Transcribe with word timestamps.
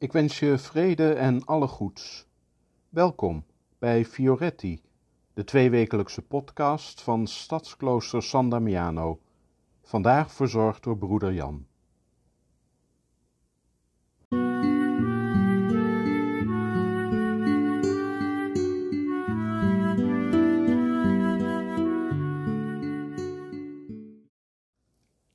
Ik 0.00 0.12
wens 0.12 0.38
je 0.38 0.58
vrede 0.58 1.12
en 1.12 1.44
alle 1.44 1.66
goeds. 1.66 2.26
Welkom 2.88 3.44
bij 3.78 4.04
Fioretti, 4.04 4.82
de 5.34 5.44
tweewekelijkse 5.44 6.22
podcast 6.22 7.02
van 7.02 7.26
Stadsklooster 7.26 8.22
San 8.22 8.50
Damiano. 8.50 9.20
Vandaag 9.82 10.32
verzorgd 10.32 10.82
door 10.82 10.98
broeder 10.98 11.32
Jan. 11.32 11.66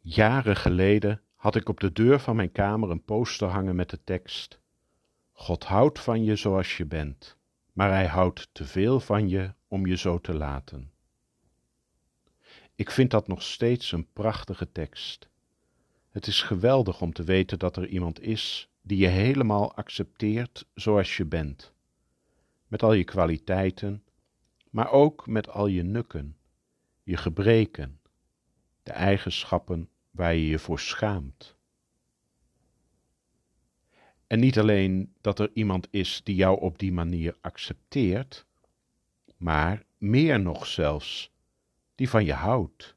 Jaren 0.00 0.56
geleden 0.56 1.22
had 1.40 1.54
ik 1.54 1.68
op 1.68 1.80
de 1.80 1.92
deur 1.92 2.20
van 2.20 2.36
mijn 2.36 2.52
kamer 2.52 2.90
een 2.90 3.04
poster 3.04 3.48
hangen 3.48 3.76
met 3.76 3.90
de 3.90 4.04
tekst: 4.04 4.60
God 5.32 5.64
houdt 5.64 6.00
van 6.00 6.24
je 6.24 6.36
zoals 6.36 6.76
je 6.76 6.86
bent, 6.86 7.36
maar 7.72 7.90
hij 7.90 8.06
houdt 8.06 8.48
te 8.52 8.64
veel 8.64 9.00
van 9.00 9.28
je 9.28 9.54
om 9.68 9.86
je 9.86 9.96
zo 9.96 10.18
te 10.18 10.34
laten. 10.34 10.90
Ik 12.74 12.90
vind 12.90 13.10
dat 13.10 13.28
nog 13.28 13.42
steeds 13.42 13.92
een 13.92 14.12
prachtige 14.12 14.72
tekst. 14.72 15.28
Het 16.10 16.26
is 16.26 16.42
geweldig 16.42 17.00
om 17.00 17.12
te 17.12 17.24
weten 17.24 17.58
dat 17.58 17.76
er 17.76 17.86
iemand 17.86 18.20
is 18.20 18.70
die 18.82 18.98
je 18.98 19.08
helemaal 19.08 19.74
accepteert 19.74 20.66
zoals 20.74 21.16
je 21.16 21.24
bent, 21.24 21.72
met 22.66 22.82
al 22.82 22.92
je 22.92 23.04
kwaliteiten, 23.04 24.04
maar 24.70 24.90
ook 24.90 25.26
met 25.26 25.48
al 25.48 25.66
je 25.66 25.82
nukken, 25.82 26.36
je 27.02 27.16
gebreken, 27.16 28.00
de 28.82 28.92
eigenschappen 28.92 29.88
waar 30.10 30.34
je 30.34 30.46
je 30.46 30.58
voor 30.58 30.80
schaamt. 30.80 31.56
En 34.26 34.40
niet 34.40 34.58
alleen 34.58 35.14
dat 35.20 35.38
er 35.38 35.50
iemand 35.54 35.88
is 35.90 36.20
die 36.24 36.34
jou 36.34 36.60
op 36.60 36.78
die 36.78 36.92
manier 36.92 37.36
accepteert, 37.40 38.46
maar 39.36 39.84
meer 39.98 40.40
nog 40.40 40.66
zelfs, 40.66 41.32
die 41.94 42.08
van 42.08 42.24
je 42.24 42.32
houdt, 42.32 42.96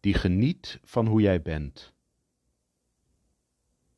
die 0.00 0.14
geniet 0.14 0.80
van 0.82 1.06
hoe 1.06 1.20
jij 1.20 1.42
bent. 1.42 1.94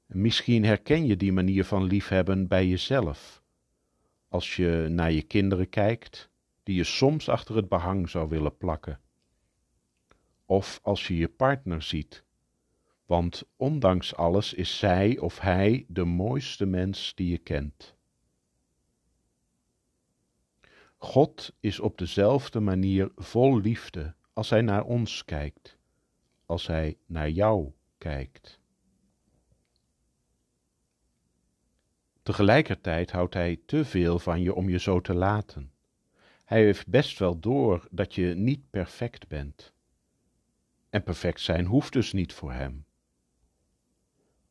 misschien 0.06 0.64
herken 0.64 1.06
je 1.06 1.16
die 1.16 1.32
manier 1.32 1.64
van 1.64 1.84
liefhebben 1.84 2.48
bij 2.48 2.66
jezelf, 2.66 3.42
als 4.28 4.56
je 4.56 4.86
naar 4.90 5.12
je 5.12 5.22
kinderen 5.22 5.68
kijkt, 5.68 6.30
die 6.62 6.76
je 6.76 6.84
soms 6.84 7.28
achter 7.28 7.56
het 7.56 7.68
behang 7.68 8.10
zou 8.10 8.28
willen 8.28 8.56
plakken 8.56 9.00
of 10.52 10.80
als 10.82 11.06
je 11.06 11.16
je 11.16 11.28
partner 11.28 11.82
ziet. 11.82 12.24
Want 13.06 13.42
ondanks 13.56 14.14
alles 14.14 14.54
is 14.54 14.78
zij 14.78 15.18
of 15.18 15.38
hij 15.38 15.84
de 15.88 16.04
mooiste 16.04 16.66
mens 16.66 17.14
die 17.14 17.30
je 17.30 17.38
kent. 17.38 17.96
God 20.96 21.52
is 21.60 21.80
op 21.80 21.98
dezelfde 21.98 22.60
manier 22.60 23.10
vol 23.16 23.60
liefde 23.60 24.14
als 24.32 24.50
hij 24.50 24.62
naar 24.62 24.84
ons 24.84 25.24
kijkt, 25.24 25.78
als 26.46 26.66
hij 26.66 26.96
naar 27.06 27.30
jou 27.30 27.72
kijkt. 27.98 28.60
Tegelijkertijd 32.22 33.10
houdt 33.10 33.34
hij 33.34 33.60
te 33.66 33.84
veel 33.84 34.18
van 34.18 34.40
je 34.40 34.54
om 34.54 34.68
je 34.68 34.78
zo 34.78 35.00
te 35.00 35.14
laten. 35.14 35.72
Hij 36.44 36.64
heeft 36.64 36.86
best 36.86 37.18
wel 37.18 37.38
door 37.38 37.88
dat 37.90 38.14
je 38.14 38.34
niet 38.34 38.70
perfect 38.70 39.28
bent. 39.28 39.72
En 40.92 41.02
perfect 41.02 41.40
zijn 41.40 41.66
hoeft 41.66 41.92
dus 41.92 42.12
niet 42.12 42.32
voor 42.32 42.52
hem. 42.52 42.84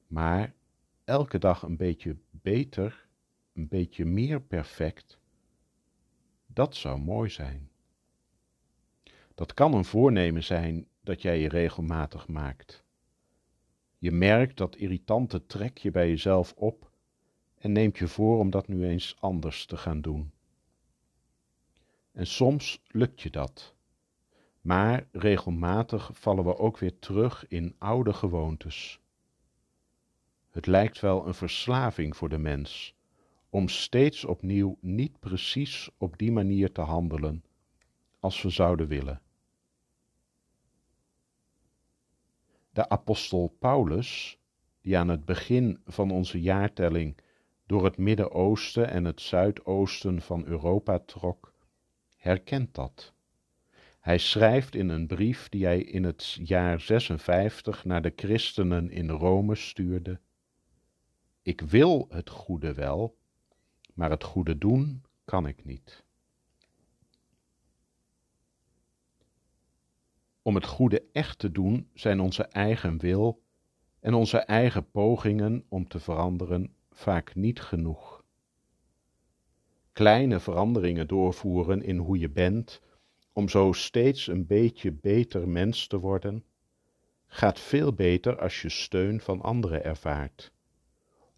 Maar 0.07 0.53
elke 1.03 1.37
dag 1.37 1.61
een 1.61 1.77
beetje 1.77 2.17
beter, 2.29 3.07
een 3.53 3.67
beetje 3.67 4.05
meer 4.05 4.41
perfect, 4.41 5.19
dat 6.45 6.75
zou 6.75 6.99
mooi 6.99 7.29
zijn. 7.29 7.69
Dat 9.35 9.53
kan 9.53 9.73
een 9.73 9.85
voornemen 9.85 10.43
zijn 10.43 10.87
dat 11.01 11.21
jij 11.21 11.39
je 11.39 11.49
regelmatig 11.49 12.27
maakt. 12.27 12.83
Je 13.97 14.11
merkt 14.11 14.57
dat 14.57 14.75
irritante 14.75 15.45
trekje 15.45 15.91
bij 15.91 16.09
jezelf 16.09 16.53
op 16.53 16.91
en 17.57 17.71
neemt 17.71 17.97
je 17.97 18.07
voor 18.07 18.39
om 18.39 18.49
dat 18.49 18.67
nu 18.67 18.85
eens 18.85 19.15
anders 19.19 19.65
te 19.65 19.77
gaan 19.77 20.01
doen. 20.01 20.31
En 22.11 22.27
soms 22.27 22.81
lukt 22.87 23.21
je 23.21 23.29
dat 23.29 23.75
maar 24.61 25.07
regelmatig 25.11 26.09
vallen 26.13 26.43
we 26.43 26.57
ook 26.57 26.77
weer 26.77 26.99
terug 26.99 27.47
in 27.47 27.75
oude 27.77 28.13
gewoontes. 28.13 28.99
Het 30.49 30.65
lijkt 30.65 30.99
wel 30.99 31.27
een 31.27 31.33
verslaving 31.33 32.17
voor 32.17 32.29
de 32.29 32.37
mens 32.37 32.95
om 33.49 33.67
steeds 33.67 34.25
opnieuw 34.25 34.77
niet 34.79 35.19
precies 35.19 35.89
op 35.97 36.17
die 36.17 36.31
manier 36.31 36.71
te 36.71 36.81
handelen 36.81 37.43
als 38.19 38.41
we 38.41 38.49
zouden 38.49 38.87
willen. 38.87 39.21
De 42.71 42.89
apostel 42.89 43.55
Paulus, 43.59 44.39
die 44.81 44.97
aan 44.97 45.07
het 45.07 45.25
begin 45.25 45.81
van 45.85 46.11
onze 46.11 46.41
jaartelling 46.41 47.17
door 47.65 47.83
het 47.83 47.97
Midden-Oosten 47.97 48.89
en 48.89 49.05
het 49.05 49.21
Zuidoosten 49.21 50.21
van 50.21 50.45
Europa 50.45 50.99
trok, 50.99 51.53
herkent 52.17 52.75
dat. 52.75 53.13
Hij 54.01 54.17
schrijft 54.17 54.75
in 54.75 54.89
een 54.89 55.07
brief 55.07 55.49
die 55.49 55.65
hij 55.65 55.81
in 55.81 56.03
het 56.03 56.37
jaar 56.43 56.79
56 56.79 57.85
naar 57.85 58.01
de 58.01 58.13
christenen 58.15 58.89
in 58.89 59.09
Rome 59.09 59.55
stuurde: 59.55 60.19
Ik 61.41 61.61
wil 61.61 62.05
het 62.09 62.29
goede 62.29 62.73
wel, 62.73 63.17
maar 63.93 64.09
het 64.09 64.23
goede 64.23 64.57
doen 64.57 65.03
kan 65.25 65.47
ik 65.47 65.65
niet. 65.65 66.03
Om 70.41 70.55
het 70.55 70.65
goede 70.65 71.03
echt 71.11 71.39
te 71.39 71.51
doen 71.51 71.89
zijn 71.93 72.19
onze 72.19 72.43
eigen 72.43 72.97
wil 72.97 73.43
en 73.99 74.13
onze 74.13 74.37
eigen 74.37 74.91
pogingen 74.91 75.65
om 75.69 75.87
te 75.87 75.99
veranderen 75.99 76.73
vaak 76.91 77.35
niet 77.35 77.61
genoeg. 77.61 78.23
Kleine 79.91 80.39
veranderingen 80.39 81.07
doorvoeren 81.07 81.83
in 81.83 81.97
hoe 81.97 82.19
je 82.19 82.29
bent 82.29 82.81
om 83.33 83.49
zo 83.49 83.71
steeds 83.71 84.27
een 84.27 84.45
beetje 84.45 84.91
beter 84.91 85.47
mens 85.47 85.87
te 85.87 85.99
worden, 85.99 86.43
gaat 87.27 87.59
veel 87.59 87.93
beter 87.93 88.39
als 88.39 88.61
je 88.61 88.69
steun 88.69 89.21
van 89.21 89.41
anderen 89.41 89.83
ervaart, 89.83 90.51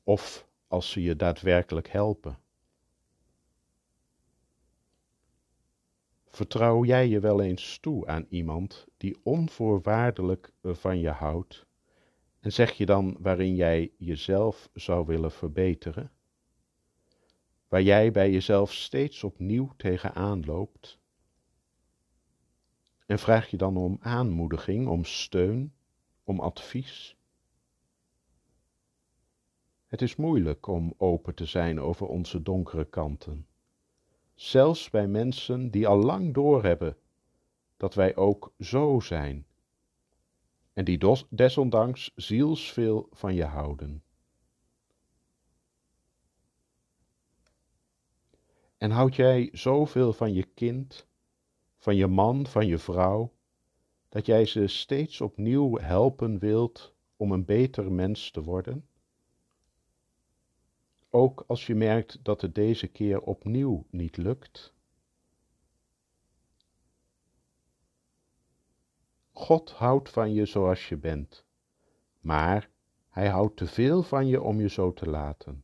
of 0.04 0.48
als 0.68 0.92
ze 0.92 1.02
je 1.02 1.16
daadwerkelijk 1.16 1.88
helpen. 1.88 2.38
Vertrouw 6.28 6.84
jij 6.84 7.08
je 7.08 7.20
wel 7.20 7.42
eens 7.42 7.78
toe 7.78 8.08
aan 8.08 8.26
iemand 8.30 8.88
die 8.98 9.18
onvoorwaardelijk 9.24 10.52
van 10.62 11.00
je 11.00 11.10
houdt, 11.10 11.66
en 12.40 12.52
zeg 12.52 12.72
je 12.72 12.86
dan 12.86 13.18
waarin 13.20 13.56
jij 13.56 13.92
jezelf 13.98 14.70
zou 14.74 15.06
willen 15.06 15.32
verbeteren? 15.32 16.12
Waar 17.68 17.82
jij 17.82 18.12
bij 18.12 18.32
jezelf 18.32 18.74
steeds 18.74 19.24
opnieuw 19.24 19.74
tegenaan 19.78 20.46
loopt? 20.46 21.02
En 23.06 23.20
vraag 23.20 23.50
je 23.50 23.58
dan 23.58 23.78
om 23.78 23.98
aanmoediging, 24.02 24.88
om 24.88 25.04
steun, 25.06 25.74
om 26.24 26.40
advies? 26.40 27.18
Het 29.88 30.02
is 30.02 30.16
moeilijk 30.16 30.68
om 30.68 30.94
open 30.98 31.36
te 31.36 31.46
zijn 31.46 31.80
over 31.80 32.08
onze 32.08 32.42
donkere 32.42 32.86
kanten, 32.86 33.48
zelfs 34.36 34.90
bij 34.90 35.08
mensen 35.08 35.72
die 35.72 35.88
al 35.88 35.98
lang 35.98 36.34
doorhebben 36.34 36.98
dat 37.78 37.94
wij 37.94 38.16
ook 38.16 38.54
zo 38.60 39.00
zijn 39.00 39.46
en 40.74 40.86
die 40.86 41.26
desondanks 41.30 42.12
zielsveel 42.16 43.08
van 43.12 43.36
je 43.36 43.44
houden. 43.44 44.04
En 48.78 48.92
houd 48.92 49.16
jij 49.16 49.50
zoveel 49.52 50.14
van 50.14 50.34
je 50.34 50.44
kind 50.44 51.08
van 51.84 51.96
je 51.96 52.08
man, 52.08 52.48
van 52.48 52.68
je 52.68 52.78
vrouw, 52.78 53.34
dat 54.10 54.26
jij 54.26 54.46
ze 54.46 54.68
steeds 54.68 55.22
opnieuw 55.22 55.78
helpen 55.78 56.40
wilt 56.40 56.94
om 57.16 57.32
een 57.32 57.46
beter 57.46 57.92
mens 57.92 58.32
te 58.32 58.44
worden? 58.44 58.88
Ook 61.10 61.44
als 61.48 61.68
je 61.68 61.76
merkt 61.76 62.20
dat 62.24 62.42
het 62.42 62.56
deze 62.56 62.88
keer 62.88 63.22
opnieuw 63.22 63.86
niet 63.90 64.18
lukt? 64.18 64.74
God 69.32 69.72
houdt 69.72 70.10
van 70.10 70.34
je 70.34 70.46
zoals 70.46 70.90
je 70.90 70.98
bent, 70.98 71.46
maar 72.20 72.70
hij 73.10 73.30
houdt 73.30 73.58
te 73.58 73.68
veel 73.68 74.04
van 74.04 74.28
je 74.28 74.42
om 74.42 74.60
je 74.60 74.70
zo 74.70 74.94
te 74.94 75.10
laten. 75.10 75.64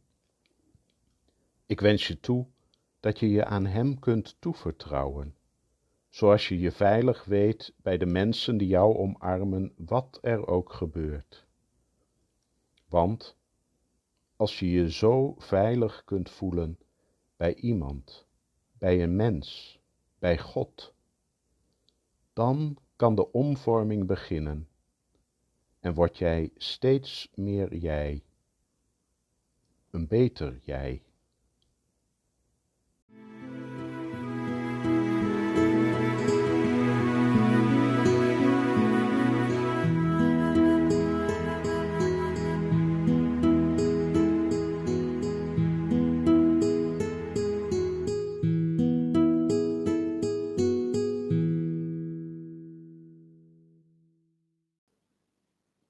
Ik 1.65 1.79
wens 1.79 2.07
je 2.07 2.19
toe 2.19 2.47
dat 2.99 3.19
je 3.19 3.29
je 3.29 3.45
aan 3.45 3.65
Hem 3.65 3.99
kunt 3.99 4.35
toevertrouwen 4.39 5.37
zoals 6.09 6.47
je 6.47 6.59
je 6.59 6.71
veilig 6.71 7.25
weet 7.25 7.73
bij 7.77 7.97
de 7.97 8.05
mensen 8.05 8.57
die 8.57 8.67
jou 8.67 8.97
omarmen, 8.97 9.73
wat 9.77 10.19
er 10.21 10.47
ook 10.47 10.73
gebeurt. 10.73 11.47
Want 12.87 13.37
als 14.35 14.59
je 14.59 14.69
je 14.71 14.91
zo 14.91 15.35
veilig 15.37 16.03
kunt 16.05 16.29
voelen 16.29 16.79
bij 17.37 17.55
iemand, 17.55 18.27
bij 18.77 19.03
een 19.03 19.15
mens, 19.15 19.79
bij 20.19 20.37
God, 20.37 20.93
dan 22.33 22.77
kan 22.95 23.15
de 23.15 23.31
omvorming 23.31 24.07
beginnen 24.07 24.67
en 25.79 25.93
word 25.93 26.17
jij 26.17 26.51
steeds 26.55 27.29
meer 27.35 27.75
jij, 27.75 28.23
een 29.89 30.07
beter 30.07 30.59
jij. 30.63 31.03